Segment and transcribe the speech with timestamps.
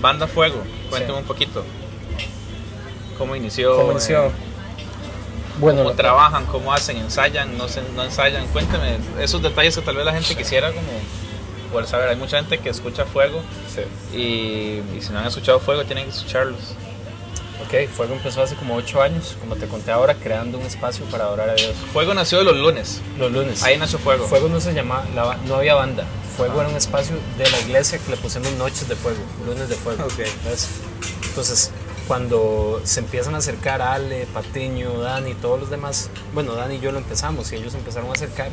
[0.00, 1.64] Banda Fuego, cuénteme un poquito.
[3.18, 3.76] ¿Cómo inició?
[3.76, 4.26] ¿Cómo inició?
[4.26, 4.30] Eh,
[5.58, 6.46] bueno, ¿Cómo lo- trabajan?
[6.46, 6.96] ¿Cómo hacen?
[6.96, 7.58] ¿Ensayan?
[7.58, 8.46] ¿No, se, no ensayan?
[8.48, 10.88] Cuénteme esos detalles que tal vez la gente quisiera como
[11.70, 12.08] poder saber.
[12.08, 13.42] Hay mucha gente que escucha Fuego
[13.74, 13.82] sí.
[14.16, 16.60] y, y si no han escuchado Fuego tienen que escucharlos.
[17.66, 21.24] Ok, Fuego empezó hace como 8 años, como te conté ahora, creando un espacio para
[21.24, 21.74] adorar a Dios.
[21.92, 23.00] Fuego nació de los lunes.
[23.18, 23.62] Los lunes.
[23.62, 24.26] Ahí nació Fuego.
[24.26, 26.04] Fuego no se llamaba, la ba- no había banda.
[26.36, 29.74] Fuego era un espacio de la iglesia que le pusimos noches de fuego, lunes de
[29.76, 30.04] fuego.
[30.04, 30.18] Ok.
[30.46, 30.68] ¿ves?
[31.28, 31.70] Entonces,
[32.08, 36.92] cuando se empiezan a acercar Ale, Patiño, Dani, todos los demás, bueno, Dani y yo
[36.92, 38.48] lo empezamos y ellos empezaron a acercar.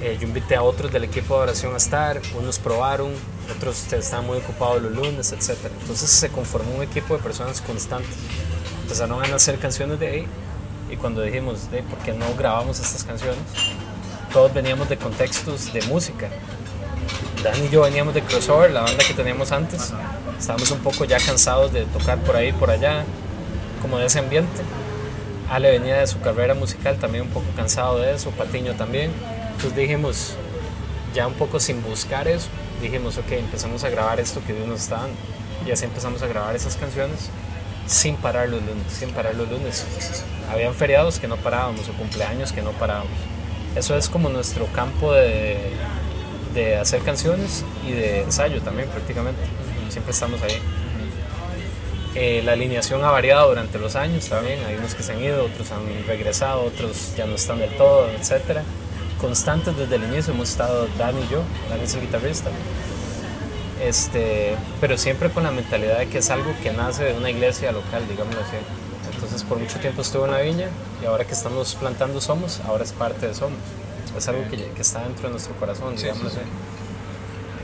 [0.00, 3.12] Eh, yo invité a otros del equipo de oración a estar, unos probaron,
[3.56, 5.56] otros estaban muy ocupados los lunes, etc.
[5.80, 8.14] Entonces se conformó un equipo de personas constantes.
[8.82, 10.26] Empezaron a nacer canciones de ahí
[10.90, 13.38] y cuando dijimos, de, ¿por qué no grabamos estas canciones?
[14.32, 16.28] Todos veníamos de contextos de música.
[17.42, 19.92] Dan y yo veníamos de Crossover, la banda que teníamos antes.
[20.38, 23.04] Estábamos un poco ya cansados de tocar por ahí, por allá,
[23.82, 24.62] como de ese ambiente.
[25.50, 29.10] Ale venía de su carrera musical, también un poco cansado de eso, Patiño también.
[29.58, 30.34] Entonces dijimos,
[31.12, 32.46] ya un poco sin buscar eso,
[32.80, 35.16] dijimos, ok, empezamos a grabar esto que Dios nos está dando.
[35.66, 37.28] Y así empezamos a grabar esas canciones
[37.88, 39.84] sin parar los lunes, sin parar los lunes.
[40.48, 43.10] Habían feriados que no parábamos o cumpleaños que no parábamos.
[43.74, 45.72] Eso es como nuestro campo de,
[46.54, 49.42] de hacer canciones y de ensayo también prácticamente.
[49.90, 50.62] Siempre estamos ahí.
[52.14, 54.60] Eh, la alineación ha variado durante los años también.
[54.68, 58.08] Hay unos que se han ido, otros han regresado, otros ya no están del todo,
[58.10, 58.62] etc.
[59.20, 61.42] Constantes desde el inicio hemos estado Dani y yo.
[61.68, 62.50] Dani es el guitarrista.
[63.82, 67.72] Este, pero siempre con la mentalidad de que es algo que nace de una iglesia
[67.72, 68.56] local, digámoslo así.
[69.14, 70.68] Entonces por mucho tiempo estuve en la viña
[71.02, 73.58] y ahora que estamos plantando Somos, ahora es parte de Somos.
[74.16, 76.48] Es algo que, que está dentro de nuestro corazón, Sí, digámoslo sí, así.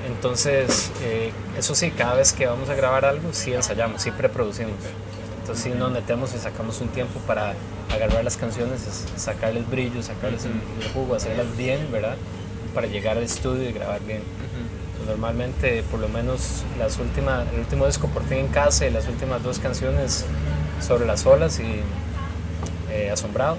[0.06, 4.74] Entonces, eh, eso sí, cada vez que vamos a grabar algo, sí ensayamos, sí preproducimos.
[5.44, 7.52] Entonces, sí nos metemos y sacamos un tiempo para
[7.94, 12.16] agarrar las canciones, es- sacarles brillo, sacarles el, el jugo, hacerlas bien, ¿verdad?
[12.74, 14.22] Para llegar al estudio y grabar bien.
[14.22, 18.90] Entonces, normalmente, por lo menos, las últimas, el último disco, Por fin en casa, y
[18.90, 20.24] las últimas dos canciones,
[20.80, 21.80] Sobre las olas y
[22.90, 23.58] eh, Asombrado,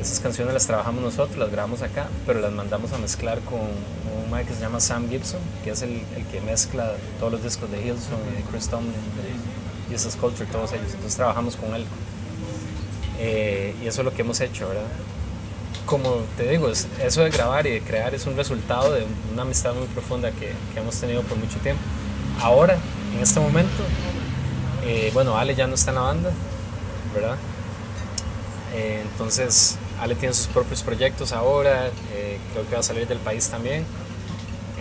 [0.00, 4.30] esas canciones las trabajamos nosotros, las grabamos acá, pero las mandamos a mezclar con un
[4.30, 7.70] man que se llama Sam Gibson, que es el, el que mezcla todos los discos
[7.70, 8.92] de Hillsong y de Chris Tomlin,
[9.92, 10.86] Jesus Culture, todos ellos.
[10.92, 11.84] Entonces trabajamos con él.
[13.18, 14.82] Eh, y eso es lo que hemos hecho, ¿verdad?
[15.86, 19.42] Como te digo, es- eso de grabar y de crear es un resultado de una
[19.42, 21.82] amistad muy profunda que, que hemos tenido por mucho tiempo.
[22.40, 22.76] Ahora,
[23.14, 23.82] en este momento,
[24.84, 26.30] eh, bueno, Ale ya no está en la banda,
[27.14, 27.36] ¿verdad?
[28.74, 33.18] Eh, entonces, Ale tiene sus propios proyectos ahora, eh, creo que va a salir del
[33.18, 33.84] país también.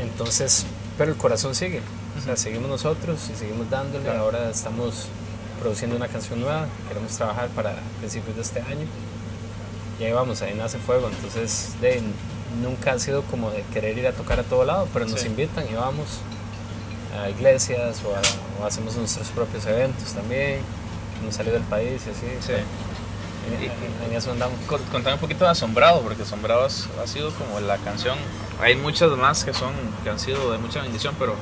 [0.02, 0.66] Entonces,
[0.98, 1.82] pero el corazón sigue.
[2.22, 4.10] O sea, seguimos nosotros y seguimos dándole.
[4.16, 5.08] Ahora estamos
[5.60, 8.86] produciendo una canción nueva, queremos trabajar para principios de este año.
[10.00, 11.10] Y ahí vamos, ahí nace fuego.
[11.10, 12.02] Entonces, de,
[12.62, 15.28] nunca ha sido como de querer ir a tocar a todo lado, pero nos Sí.
[15.28, 16.20] invitan y vamos
[17.20, 20.60] a iglesias o, a- o hacemos nuestros propios eventos también.
[21.22, 22.28] Hemos salido del país y así.
[22.46, 22.54] Sí.
[23.48, 24.60] En, en- en eso andamos.
[24.68, 28.18] Con- Contame un poquito de Asombrado, porque Asombrado ha sido como la canción.
[28.62, 31.36] Hay muchas más que son que han sido de mucha bendición, pero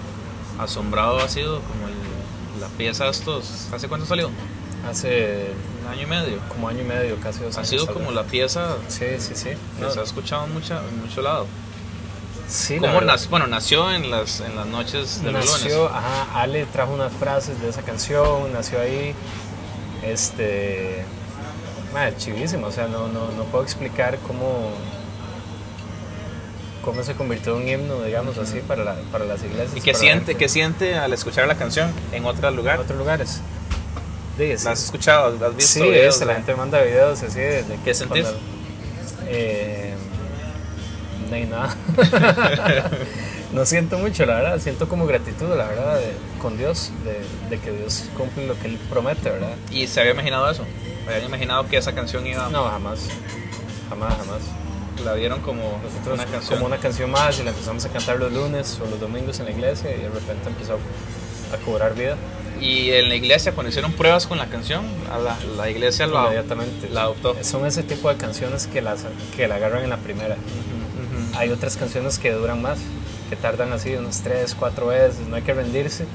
[0.60, 3.68] Asombrado ha sido como el- la pieza de estos.
[3.74, 4.30] ¿Hace cuánto salió?
[4.90, 5.52] Hace
[5.86, 6.40] Un año y medio.
[6.50, 7.70] como año y medio, casi dos Ha años.
[7.70, 9.50] sido tal como la pieza Sí, sí, sí.
[9.50, 11.48] que No, se ha escuchado en, mucha, en mucho lado.
[12.48, 13.30] sí, ¿Cómo nació?
[13.30, 15.92] Bueno, nació en las, en las noches de los Nació, lunes.
[15.96, 19.14] ajá, Ale trajo unas frases de esa canción, nació ahí.
[20.04, 21.04] Este.
[21.94, 24.72] madre, chivísimo, o sea, no, no, no puedo explicar cómo.
[26.84, 29.76] Cómo se convirtió en un himno, digamos así, para, la- para las iglesias.
[29.76, 32.80] ¿Y qué la siente, qué siente al escuchar la canción en otro En lugar?
[32.80, 33.42] otros lugares.
[34.38, 34.64] Sí, sí.
[34.66, 35.28] ¿La has escuchado?
[35.46, 35.74] ¿Has visto?
[35.74, 38.24] Sí, videos este, la gente manda videos así de, de ¿Qué sentís?
[38.24, 38.40] cuando-
[39.28, 39.94] eh,
[41.30, 41.76] no hay nada.
[43.54, 44.60] no siento mucho, la verdad.
[44.60, 48.68] Siento como gratitud, la verdad, de- con Dios, de, de que Dios cumple lo que
[48.68, 49.54] Él promete, ¿verdad?
[49.72, 50.66] ¿Y se había imaginado eso?
[51.08, 53.00] ¿Habían imaginado que esa canción iba No, jamás.
[53.90, 54.42] Jamás, jamás.
[55.06, 56.56] La vieron como Nosotros una canción.
[56.60, 59.46] como una canción más y la empezamos a cantar los lunes o los domingos en
[59.46, 60.74] la iglesia y de repente empezó
[61.54, 62.16] a cobrar vida
[62.62, 66.22] Y en la iglesia, cuando hicieron pruebas con la canción, a la, la iglesia lo
[66.26, 66.90] inmediatamente.
[66.90, 67.36] la adoptó.
[67.44, 69.06] Son ese tipo de canciones que, las,
[69.36, 70.36] que la agarran en la primera.
[71.36, 72.80] Hay otras canciones que duran más,
[73.30, 76.06] que tardan así unas 3, 4 veces, no hay que rendirse.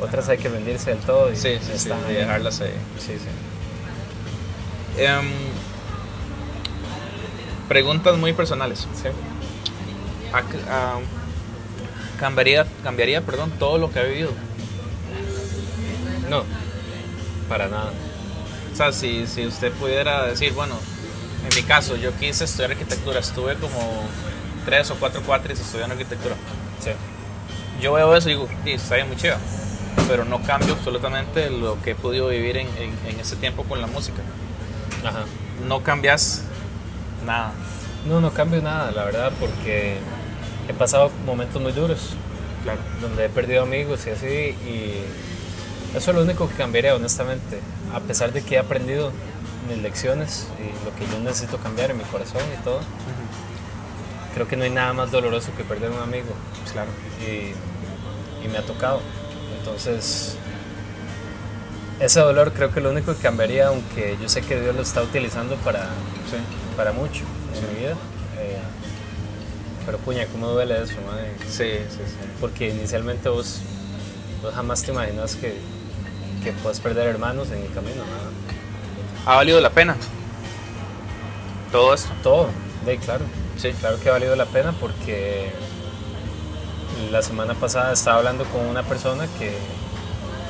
[0.00, 2.16] Otras hay que rendirse del todo y Sí, sí, sí, están y ahí.
[2.16, 2.72] dejarlas ahí.
[2.98, 3.28] Sí, sí.
[5.02, 5.24] Em,
[7.68, 8.86] preguntas muy personales.
[8.94, 9.08] Sí.
[10.32, 11.00] ¿A- a-
[12.18, 14.30] cambiaría, cambiaría perdón, todo lo que ha vivido?
[16.28, 16.44] No,
[17.48, 17.92] para nada.
[18.72, 20.74] O sea, si, si usted pudiera decir, bueno,
[21.48, 23.78] en mi caso, yo quise estudiar arquitectura, estuve como
[24.64, 26.34] tres o cuatro cuatris estudiando arquitectura.
[26.82, 26.90] Sí.
[27.80, 29.36] Yo veo eso y digo, sí, está bien muy chido,
[30.08, 33.80] pero no cambio absolutamente lo que he podido vivir en, en, en ese tiempo con
[33.80, 34.22] la música.
[35.04, 35.24] Ajá.
[35.68, 36.42] No cambias
[37.24, 37.52] nada.
[38.06, 39.96] No, no cambio nada, la verdad, porque
[40.68, 42.10] he pasado momentos muy duros,
[42.62, 42.78] Claro.
[43.00, 44.94] donde he perdido amigos y así, y
[45.96, 47.60] eso es lo único que cambiaría, honestamente.
[47.94, 49.10] A pesar de que he aprendido
[49.68, 52.80] mis lecciones y lo que yo necesito cambiar en mi corazón y todo,
[54.34, 56.34] creo que no hay nada más doloroso que perder un amigo.
[56.72, 56.90] Claro.
[57.20, 57.52] y,
[58.44, 59.00] y me ha tocado.
[59.58, 60.36] Entonces,
[62.00, 65.02] ese dolor creo que lo único que cambiaría, aunque yo sé que Dios lo está
[65.02, 65.80] utilizando para,
[66.30, 66.36] Sí.
[66.76, 67.22] para mucho
[67.54, 67.94] en mi vida.
[68.38, 68.58] eh,
[69.86, 71.30] pero puña, ¿cómo duele eso, madre?
[71.46, 72.16] Sí, sí, sí.
[72.40, 73.60] Porque inicialmente vos,
[74.42, 75.54] vos jamás te imaginas que,
[76.42, 79.30] que puedes perder hermanos en el camino, ¿no?
[79.30, 79.96] ¿Ha valido la pena?
[81.70, 82.10] Todo esto.
[82.22, 82.48] Todo,
[82.86, 83.24] de claro.
[83.56, 83.72] Sí.
[83.80, 85.50] Claro que ha valido la pena porque
[87.10, 89.52] la semana pasada estaba hablando con una persona que,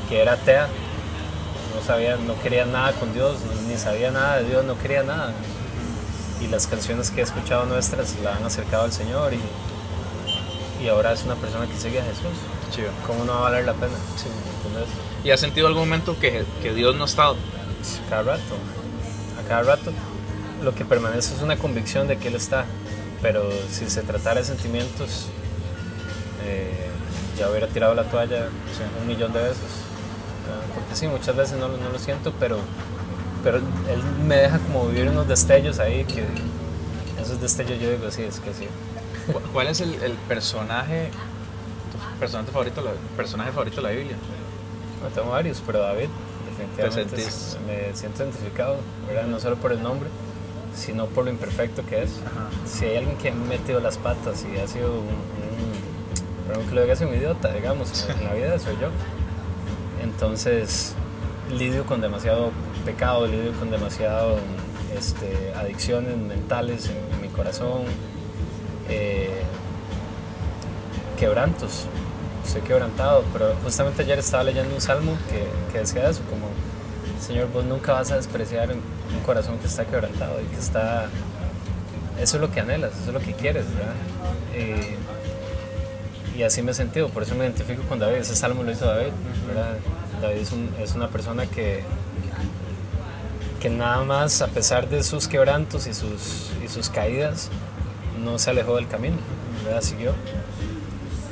[0.08, 0.68] que era atea,
[1.74, 3.38] no sabía, no quería nada con Dios,
[3.68, 5.32] ni sabía nada de Dios, no quería nada.
[6.40, 11.12] Y las canciones que he escuchado nuestras la han acercado al Señor y, y ahora
[11.12, 12.38] es una persona que sigue a Jesús.
[12.70, 12.90] Chido.
[13.06, 13.94] ¿Cómo no va a valer la pena?
[14.16, 14.28] Sí.
[15.22, 17.36] ¿Y has sentido algún momento que, que Dios no ha estado?
[18.08, 18.56] cada rato,
[19.42, 19.92] a cada rato.
[20.62, 22.64] Lo que permanece es una convicción de que Él está,
[23.20, 25.26] pero si se tratara de sentimientos,
[26.44, 26.88] eh,
[27.38, 28.48] ya hubiera tirado la toalla
[29.00, 29.83] un millón de veces.
[30.46, 32.58] Ah, Porque sí, muchas veces no, lo- no lo siento, pero,
[33.42, 36.24] pero Él me deja como vivir unos destellos ahí, que
[37.20, 38.66] esos destellos yo digo, sí, es que sí.
[39.32, 41.08] ¿Cu- ¿Cuál es el, el personaje,
[41.92, 44.16] tu personaje favorito, la- personaje favorito de la Biblia?
[45.00, 46.08] Bueno, tengo varios, pero David,
[46.50, 48.76] definitivamente es- me siento identificado,
[49.08, 49.26] ¿verdad?
[49.26, 50.08] no solo por el nombre,
[50.76, 52.10] sino por lo imperfecto que es.
[52.26, 52.48] Ajá.
[52.66, 55.08] Si hay alguien que ha metido las patas y ha sido un,
[56.60, 58.88] un que lo diga, es un idiota, digamos, en la vida soy yo.
[60.04, 60.94] Entonces,
[61.50, 62.50] lidio con demasiado
[62.84, 64.36] pecado, lidio con demasiado
[64.96, 67.84] este, adicciones mentales en, mi corazón,
[68.88, 69.42] eh,
[71.18, 71.86] quebrantos.
[72.44, 75.16] Estoy quebrantado, pero justamente ayer estaba leyendo un salmo
[75.72, 76.48] que, decía eso, como,
[77.26, 78.82] Señor, vos nunca vas a despreciar un,
[79.16, 81.06] un corazón que está quebrantado y que está...
[82.20, 83.94] Eso es lo que anhelas, eso es lo que quieres, ¿verdad?
[84.52, 84.96] Eh,
[86.36, 88.16] y así me he sentido, por eso me identifico con David.
[88.16, 89.12] Ese salmo lo hizo David,
[89.46, 89.76] ¿verdad?
[90.20, 91.82] David es, un- es una persona que,
[93.60, 97.50] que nada más, a pesar de sus quebrantos y sus, y sus caídas,
[98.22, 99.16] no se alejó del camino,
[99.64, 99.80] ¿verdad?
[99.82, 100.12] Siguió.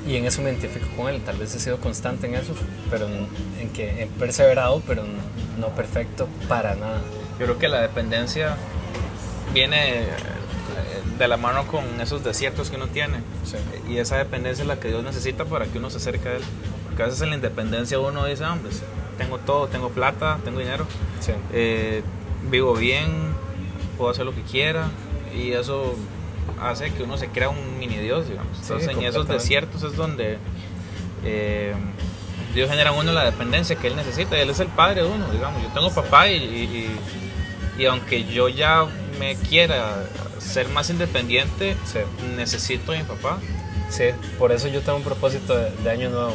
[0.06, 1.22] Y en eso me identifico con él.
[1.22, 2.54] Tal vez he sido constante en eso,
[2.90, 3.28] pero en,
[3.60, 5.04] en que he perseverado, pero
[5.58, 7.00] no perfecto para nada.
[7.38, 8.56] Yo creo que la dependencia
[9.54, 10.06] viene
[11.18, 13.18] de la mano con esos desiertos que uno tiene.
[13.44, 13.56] Sí.
[13.90, 16.42] Y esa dependencia es la que Dios necesita para que uno se acerque a Él.
[16.86, 18.70] Porque a veces en la independencia uno dice, "Ah, hombre,
[19.18, 20.86] tengo todo, tengo plata, tengo dinero,
[21.20, 21.32] Sí.
[21.52, 22.02] eh,
[22.50, 23.34] vivo bien,
[23.96, 24.88] puedo hacer lo que quiera.
[25.34, 25.94] Y eso
[26.60, 28.56] hace que uno se crea un mini Dios, digamos.
[28.56, 30.38] Sí, Entonces en esos desiertos es donde
[31.24, 31.72] eh,
[32.54, 34.36] Dios genera en uno la dependencia que Él necesita.
[34.38, 35.62] Él es el padre de uno, digamos.
[35.62, 36.96] Yo tengo papá y, y-
[37.78, 38.84] y- y aunque yo ya
[39.18, 40.04] me quiera
[40.42, 41.98] ser más independiente, Sí.
[42.36, 43.38] necesito a mi papá.
[43.90, 44.04] Sí,
[44.38, 46.34] por eso yo tengo un propósito de, de año nuevo.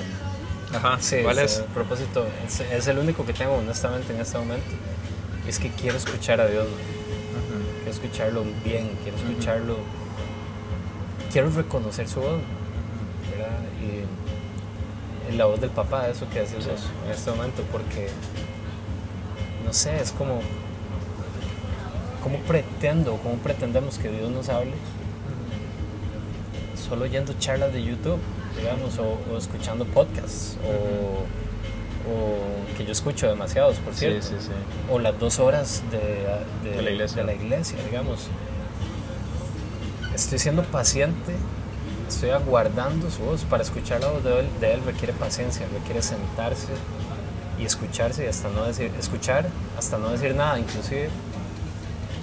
[0.73, 1.63] Ajá, Sí, ¿cuál es?
[1.73, 4.65] propósito es, es el único que tengo honestamente en este momento.
[5.47, 6.65] Es que quiero escuchar a Dios.
[6.65, 7.63] Ajá.
[7.77, 9.77] quiero escucharlo bien, quiero escucharlo,
[11.31, 12.39] quiero reconocer su voz,
[13.31, 13.59] ¿verdad?
[15.31, 16.69] Y la voz del papá, eso que haces Sí.
[17.05, 18.09] en este momento, porque
[19.65, 20.41] no sé, es como,
[22.23, 24.73] ¿cómo pretendo, cómo pretendemos que Dios nos hable?
[26.89, 28.19] Solo oyendo charlas de YouTube,
[28.57, 31.23] digamos, o, o escuchando podcasts, o,
[32.09, 34.51] o que yo escucho demasiados, por Sí, cierto sí, sí.
[34.89, 35.97] o las dos horas de,
[36.69, 37.17] de- De la iglesia.
[37.17, 38.27] de la iglesia, digamos.
[40.15, 41.33] Estoy siendo paciente,
[42.07, 43.43] estoy aguardando su voz.
[43.43, 46.69] Para escuchar la voz de él, de él requiere paciencia, requiere sentarse
[47.59, 49.47] y escucharse y hasta no decir, escuchar
[49.77, 51.09] hasta no decir nada, inclusive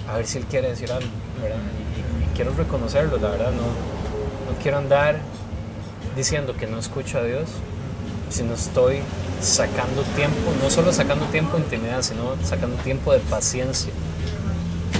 [0.07, 1.07] a ver si él quiere decir algo,
[1.41, 1.57] ¿verdad?
[1.57, 3.61] Y, y- quiero reconocerlo, la verdad, no,
[4.51, 5.17] no quiero andar
[6.15, 7.49] diciendo que no escucho a Dios,
[8.29, 8.99] sino estoy
[9.41, 13.91] sacando tiempo, no solo sacando tiempo de intimidad, sino sacando tiempo de paciencia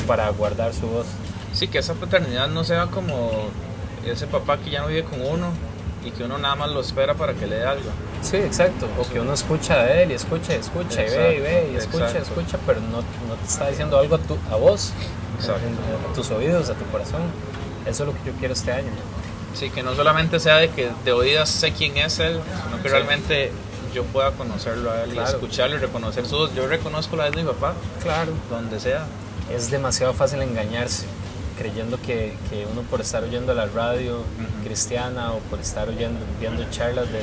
[0.08, 1.08] para guardar su voz.
[1.54, 3.32] Sí, que esa paternidad no sea como
[4.06, 5.48] ese papá que ya no vive con uno
[6.06, 7.90] y que uno nada más lo espera para que le dé algo.
[8.22, 8.88] Sí, exacto.
[9.00, 11.76] O que uno escucha a él y escucha y escucha y ve y ve y
[11.78, 12.40] escucha y Exacto.
[12.42, 14.92] escucha, pero no, no te está diciendo algo a, tu, a vos,
[15.42, 17.22] en- a tus oídos, a tu corazón.
[17.86, 18.90] Eso es lo que yo quiero este año.
[19.54, 22.90] Sí, que no solamente sea de que de oídas sé quién es él, sino que
[22.90, 22.94] Sí.
[22.96, 23.52] realmente
[23.94, 25.30] yo pueda conocerlo a él Claro.
[25.30, 26.54] y escucharlo y reconocer su voz.
[26.54, 28.32] Yo reconozco la voz de mi papá, Claro.
[28.50, 29.06] donde sea.
[29.54, 31.06] Es demasiado fácil engañarse,
[31.58, 34.22] creyendo que, que uno por estar oyendo la radio
[34.64, 37.20] cristiana o por estar oyendo, viendo charlas de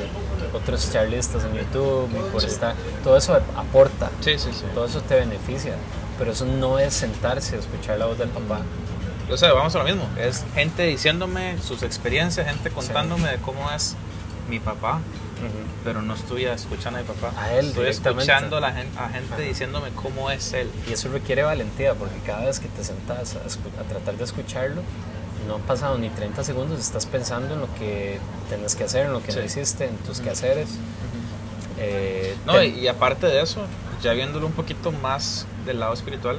[0.54, 2.46] otros charlistas en YouTube y por Sí.
[2.48, 2.74] estar...
[3.04, 4.64] Todo eso aporta, Sí, sí, sí.
[4.74, 5.74] todo eso te beneficia,
[6.18, 8.60] pero eso no es sentarse a escuchar la voz del papá.
[9.30, 10.06] O sea, vamos a lo mismo.
[10.18, 13.96] Es gente diciéndome sus experiencias, gente contándome de cómo es
[14.50, 15.00] mi papá,
[15.84, 17.32] pero no estoy escuchando a mi papá.
[17.40, 19.42] A él estoy escuchando a, la gente, a gente Ajá.
[19.42, 20.70] diciéndome cómo es él.
[20.88, 24.82] Y eso requiere valentía, porque cada vez que te sentas a, tratar de escucharlo,
[25.48, 28.18] no han pasado ni 30 segundos, estás pensando en lo que
[28.48, 29.44] tenés que hacer, en lo que no Sí.
[29.46, 30.68] hiciste, en tus quehaceres.
[31.78, 33.62] Eh, No, te- y, y aparte de eso,
[34.02, 36.38] ya viéndolo un poquito más del lado espiritual,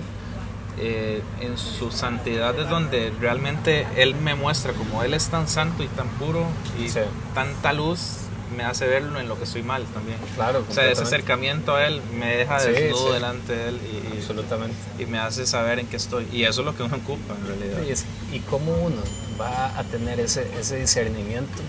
[0.79, 5.83] eh, en su santidad es donde realmente Él me muestra como Él es tan santo
[5.83, 6.45] y tan puro
[6.83, 6.99] y Sí.
[7.35, 7.99] tanta luz
[8.53, 10.17] me hace verlo en lo que estoy mal también.
[10.35, 13.13] Claro, O sea, ese acercamiento a Él me deja desnudo sí.
[13.13, 14.75] delante de Él y, y- Absolutamente.
[14.99, 16.27] y me hace saber en qué estoy.
[16.31, 17.81] Y eso es lo que uno ocupa en realidad.
[17.87, 19.01] Y, es- y cómo uno
[19.39, 21.61] va a tener ese, ese discernimiento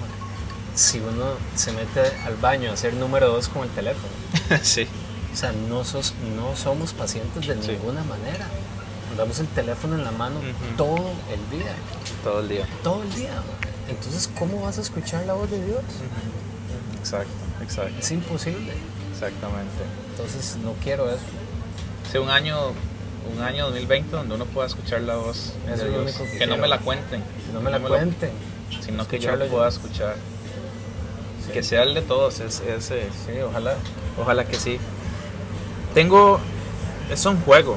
[0.74, 4.12] si uno se mete al baño a hacer número dos con el teléfono.
[4.62, 4.86] sí.
[5.32, 7.72] O sea, no, sos, no somos pacientes de Sí.
[7.72, 8.46] ninguna manera.
[9.10, 10.40] Andamos el teléfono en la mano
[10.76, 10.96] todo
[11.32, 11.72] el día.
[12.24, 12.66] Todo el día.
[12.82, 13.30] todo el día.
[13.88, 15.82] Entonces, ¿cómo vas a escuchar la voz de Dios?
[17.04, 17.28] Exacto,
[17.62, 17.92] exacto.
[18.00, 18.72] Es imposible.
[19.12, 19.70] Exactamente.
[20.10, 21.18] Entonces, no quiero eso.
[22.10, 22.56] Sí, un año,
[23.36, 26.02] un año 2020 donde uno pueda escuchar la voz Eso de es lo Dios.
[26.18, 28.30] único que que no me la cuenten, No me la cuenten.
[28.80, 29.50] sino que yo Escucharlo yo.
[29.52, 30.16] pueda escuchar.
[31.46, 31.52] Sí.
[31.52, 33.02] Que sea el de todos, es, ese.
[33.26, 33.74] Sí, ojalá.
[34.18, 34.78] Ojalá que sí.
[35.92, 36.40] Tengo,
[37.10, 37.76] es un juego.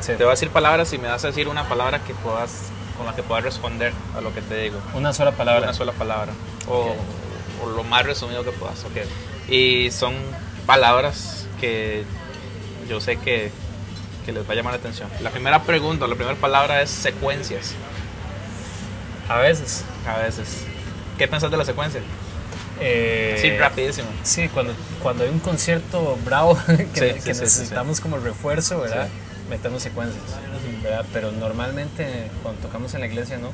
[0.00, 0.08] Sí.
[0.18, 3.06] Te voy a decir palabras y me vas a decir una palabra que puedas, con
[3.06, 4.78] la que puedas responder a lo que te digo.
[4.94, 5.62] Una sola palabra.
[5.64, 6.32] Una sola palabra.
[6.68, 6.94] O.
[7.62, 8.84] o lo más resumido que puedas.
[8.84, 9.50] Ok.
[9.50, 10.14] Y son
[10.66, 12.04] palabras que
[12.88, 13.50] yo sé que,
[14.24, 15.08] que les va a llamar la atención.
[15.20, 17.74] La primera pregunta, la primera palabra es secuencias.
[19.28, 19.84] A veces.
[20.06, 20.64] A veces.
[21.18, 22.00] ¿Qué pensás de la secuencia?
[22.80, 24.08] eh, sí, rapidísimo.
[24.24, 28.18] Sí, cuando, cuando hay un concierto bravo que, Sí, que sí, sí, sí, necesitamos como
[28.18, 29.08] refuerzo, ¿verdad?
[29.48, 30.22] Metemos secuencias,
[30.82, 31.04] ¿verdad?
[31.12, 33.50] Pero normalmente cuando tocamos en la iglesia, ¿no?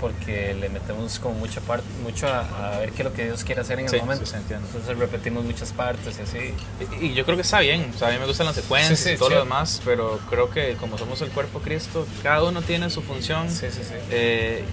[0.00, 3.44] Porque le metemos como mucha parte, mucho a, a ver qué es lo que Dios
[3.44, 4.26] quiere hacer en Sí, el momento.
[4.26, 4.36] sí.
[4.50, 6.54] Entonces repetimos muchas partes y así.
[7.00, 7.90] Y, y yo creo que está bien.
[7.94, 10.50] O sea, a mí me gustan las secuencias Sí, y todo lo demás, pero creo
[10.50, 13.48] que como somos el cuerpo Cristo, cada uno tiene su función.
[13.50, 13.94] Sí, sí, sí.
[14.10, 14.64] Eh,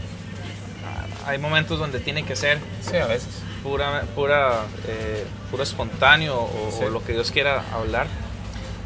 [1.25, 3.29] hay momentos donde tiene que ser Sí, a veces.
[3.63, 8.07] pura, pura, eh, puro espontáneo o lo que Dios quiera hablar.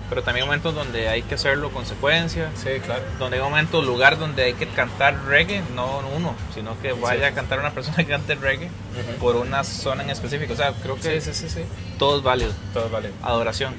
[0.09, 2.49] Pero también hay momentos donde hay que hacerlo con secuencia.
[2.55, 3.03] Sí, claro.
[3.19, 7.33] Donde hay momentos, lugar donde hay que cantar reggae, no uno, sino que vaya Sí.
[7.33, 8.69] a cantar una persona que cante reggae
[9.19, 10.53] por una zona en específico.
[10.53, 11.65] O sea, creo que Sí, sí, sí, sí.
[11.99, 12.53] todo es válido.
[12.73, 13.11] Todo vale.
[13.21, 13.73] Adoración,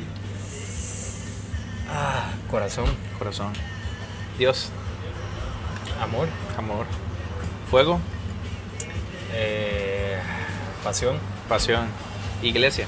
[1.91, 2.85] Ah, corazón,
[3.19, 3.53] corazón.
[4.39, 4.69] Dios,
[6.03, 6.85] amor, amor.
[7.71, 7.99] Fuego,
[9.33, 10.19] eh,
[10.85, 11.19] pasión,
[11.49, 11.87] pasión.
[12.43, 12.87] Iglesia,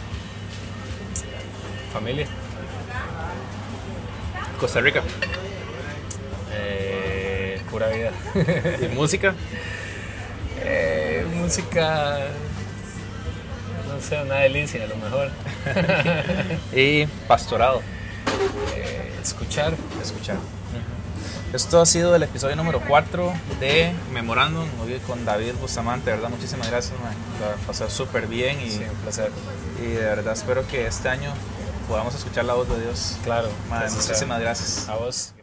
[1.93, 2.27] familia,
[4.61, 5.03] Costa Rica.
[6.53, 8.11] eh, pura vida.
[8.83, 9.35] Y música,
[10.63, 12.19] Eh, música,
[13.89, 15.31] no sé, una delicia a lo mejor.
[16.75, 17.81] y pastorado.
[18.77, 20.37] Eh, escuchar, escuchar.
[21.55, 26.29] Esto ha sido el episodio número 4 de Memorándum, hoy con David Bustamante, de verdad,
[26.31, 27.13] muchísimas gracias, man.
[27.41, 29.33] la pasé súper bien y, sí, un placer.
[29.83, 31.33] y de verdad espero que este año
[31.91, 33.19] podamos escuchar la voz de Dios.
[33.25, 33.91] Claro, sea.
[33.91, 34.89] muchísimas gracias.
[34.89, 35.35] A vos.